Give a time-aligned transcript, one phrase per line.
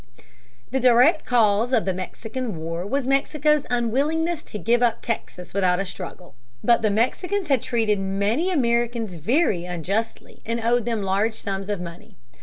[0.71, 5.79] The direct cause of the Mexican War was Mexico's unwillingness to give up Texas without
[5.79, 6.33] a struggle.
[6.63, 11.79] But the Mexicans had treated many Americans very unjustly and owed them large sums of
[11.79, 12.17] money.